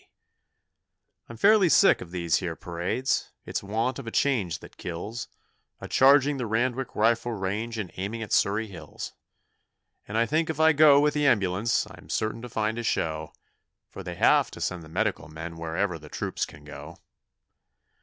C. 0.01 0.07
'I'm 1.29 1.37
fairly 1.37 1.69
sick 1.69 2.01
of 2.01 2.09
these 2.09 2.37
here 2.37 2.55
parades, 2.55 3.29
it's 3.45 3.61
want 3.61 3.99
of 3.99 4.07
a 4.07 4.09
change 4.11 4.57
that 4.57 4.77
kills 4.77 5.27
A 5.79 5.87
charging 5.87 6.37
the 6.37 6.47
Randwick 6.47 6.95
Rifle 6.95 7.33
Range 7.33 7.77
and 7.77 7.91
aiming 7.97 8.23
at 8.23 8.31
Surry 8.33 8.65
Hills. 8.65 9.13
And 10.07 10.17
I 10.17 10.25
think 10.25 10.49
if 10.49 10.59
I 10.59 10.73
go 10.73 10.99
with 10.99 11.13
the 11.13 11.27
ambulance 11.27 11.85
I'm 11.87 12.09
certain 12.09 12.41
to 12.41 12.49
find 12.49 12.79
a 12.79 12.83
show, 12.83 13.31
For 13.89 14.01
they 14.01 14.15
have 14.15 14.49
to 14.53 14.59
send 14.59 14.81
the 14.81 14.89
Medical 14.89 15.27
men 15.27 15.55
wherever 15.55 15.99
the 15.99 16.09
troops 16.09 16.47
can 16.47 16.63
go. 16.63 16.97